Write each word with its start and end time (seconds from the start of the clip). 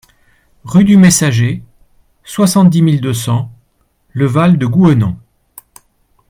Rue 0.63 0.83
du 0.83 0.97
Messager, 0.97 1.61
soixante-dix 2.23 2.81
mille 2.81 3.01
deux 3.01 3.13
cents 3.13 3.51
Le 4.13 4.25
Val-de-Gouhenans 4.25 5.19